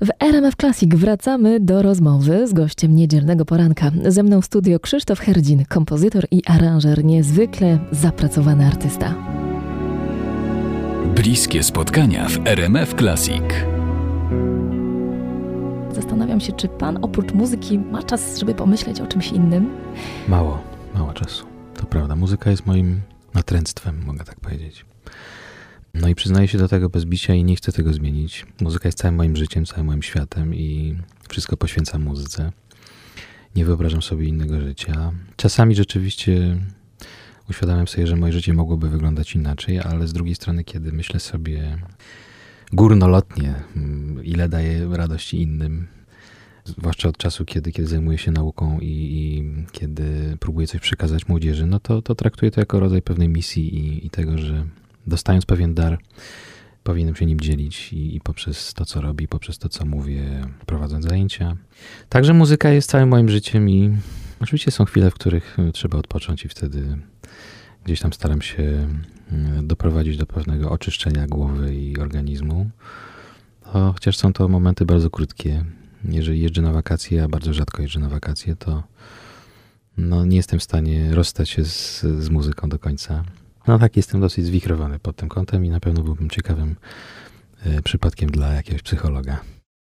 W 0.00 0.08
RMF 0.20 0.56
Classic 0.56 0.94
wracamy 0.94 1.60
do 1.60 1.82
rozmowy 1.82 2.48
z 2.48 2.52
gościem 2.52 2.94
niedzielnego 2.94 3.44
poranka. 3.44 3.90
Ze 4.06 4.22
mną 4.22 4.40
w 4.40 4.44
studio 4.44 4.80
Krzysztof 4.80 5.20
Herdzin, 5.20 5.64
kompozytor 5.64 6.26
i 6.30 6.42
aranżer, 6.46 7.04
niezwykle 7.04 7.78
zapracowany 7.90 8.66
artysta. 8.66 9.14
Bliskie 11.14 11.62
spotkania 11.62 12.28
w 12.28 12.46
RMF 12.46 12.94
Classic. 12.94 13.42
Zastanawiam 15.94 16.40
się, 16.40 16.52
czy 16.52 16.68
pan 16.68 16.98
oprócz 17.04 17.32
muzyki 17.32 17.78
ma 17.78 18.02
czas, 18.02 18.38
żeby 18.38 18.54
pomyśleć 18.54 19.00
o 19.00 19.06
czymś 19.06 19.32
innym? 19.32 19.70
Mało, 20.28 20.58
mało 20.94 21.12
czasu. 21.12 21.46
To 21.74 21.86
prawda. 21.86 22.16
Muzyka 22.16 22.50
jest 22.50 22.66
moim 22.66 23.00
natręctwem, 23.34 24.02
mogę 24.06 24.24
tak 24.24 24.40
powiedzieć. 24.40 24.84
No 25.94 26.08
i 26.08 26.14
przyznaję 26.14 26.48
się 26.48 26.58
do 26.58 26.68
tego 26.68 26.88
bez 26.88 27.04
bicia 27.04 27.34
i 27.34 27.44
nie 27.44 27.56
chcę 27.56 27.72
tego 27.72 27.92
zmienić. 27.92 28.46
Muzyka 28.60 28.88
jest 28.88 28.98
całym 28.98 29.14
moim 29.14 29.36
życiem, 29.36 29.66
całym 29.66 29.86
moim 29.86 30.02
światem 30.02 30.54
i 30.54 30.96
wszystko 31.28 31.56
poświęcam 31.56 32.02
muzyce. 32.02 32.52
Nie 33.56 33.64
wyobrażam 33.64 34.02
sobie 34.02 34.26
innego 34.26 34.60
życia. 34.60 35.12
Czasami 35.36 35.74
rzeczywiście 35.74 36.58
uświadamiam 37.50 37.88
sobie, 37.88 38.06
że 38.06 38.16
moje 38.16 38.32
życie 38.32 38.52
mogłoby 38.52 38.88
wyglądać 38.88 39.34
inaczej, 39.34 39.80
ale 39.80 40.08
z 40.08 40.12
drugiej 40.12 40.34
strony, 40.34 40.64
kiedy 40.64 40.92
myślę 40.92 41.20
sobie 41.20 41.78
górnolotnie, 42.72 43.54
mm, 43.76 44.24
ile 44.24 44.48
daje 44.48 44.88
radości 44.96 45.42
innym, 45.42 45.86
zwłaszcza 46.64 47.08
od 47.08 47.16
czasu, 47.16 47.44
kiedy, 47.44 47.72
kiedy 47.72 47.88
zajmuję 47.88 48.18
się 48.18 48.30
nauką 48.30 48.80
i, 48.80 48.86
i 48.86 49.44
kiedy 49.72 50.36
próbuję 50.40 50.66
coś 50.66 50.80
przekazać 50.80 51.28
młodzieży, 51.28 51.66
no 51.66 51.80
to, 51.80 52.02
to 52.02 52.14
traktuję 52.14 52.50
to 52.50 52.60
jako 52.60 52.80
rodzaj 52.80 53.02
pewnej 53.02 53.28
misji 53.28 53.74
i, 53.74 54.06
i 54.06 54.10
tego, 54.10 54.38
że 54.38 54.66
dostając 55.08 55.46
pewien 55.46 55.74
dar, 55.74 55.98
powinienem 56.82 57.16
się 57.16 57.26
nim 57.26 57.40
dzielić 57.40 57.92
i, 57.92 58.16
i, 58.16 58.20
poprzez 58.20 58.74
to, 58.74 58.84
co 58.84 59.00
robię, 59.00 59.28
poprzez 59.28 59.58
to, 59.58 59.68
co 59.68 59.86
mówię, 59.86 60.46
prowadząc 60.66 61.04
zajęcia. 61.04 61.56
Także 62.08 62.34
muzyka 62.34 62.70
jest 62.70 62.90
całym 62.90 63.08
moim 63.08 63.28
życiem 63.28 63.70
i 63.70 63.96
oczywiście 64.40 64.70
są 64.70 64.84
chwile, 64.84 65.10
w 65.10 65.14
których 65.14 65.56
trzeba 65.72 65.98
odpocząć 65.98 66.44
i 66.44 66.48
wtedy 66.48 66.98
gdzieś 67.84 68.00
tam 68.00 68.12
staram 68.12 68.42
się 68.42 68.88
mm, 69.32 69.66
doprowadzić 69.66 70.16
do 70.16 70.26
pewnego 70.26 70.70
oczyszczenia 70.70 71.26
głowy 71.26 71.74
i 71.74 71.98
organizmu. 71.98 72.70
Chociaż 73.62 74.16
są 74.16 74.32
to 74.32 74.48
momenty 74.48 74.84
bardzo 74.84 75.10
krótkie. 75.10 75.64
Jeżeli 76.04 76.40
jeżdżę 76.40 76.62
na 76.62 76.72
wakacje, 76.72 77.24
a 77.24 77.28
bardzo 77.28 77.54
rzadko 77.54 77.82
jeżdżę 77.82 78.00
na 78.00 78.08
wakacje, 78.08 78.56
to 78.56 78.82
no, 79.96 80.24
nie 80.24 80.36
jestem 80.36 80.58
w 80.58 80.62
stanie 80.62 81.14
rozstać 81.14 81.50
się 81.50 81.64
z, 81.64 82.00
z 82.00 82.30
muzyką 82.30 82.68
do 82.68 82.78
końca. 82.78 83.24
No 83.68 83.78
tak, 83.78 83.96
jestem 83.96 84.20
dosyć 84.20 84.44
zwichrowany 84.44 84.98
pod 84.98 85.16
tym 85.16 85.28
kątem 85.28 85.64
i 85.64 85.68
na 85.68 85.80
pewno 85.80 86.02
byłbym 86.02 86.30
ciekawym 86.30 86.76
y, 87.66 87.82
przypadkiem 87.82 88.30
dla 88.30 88.52
jakiegoś 88.52 88.82
psychologa. 88.82 89.40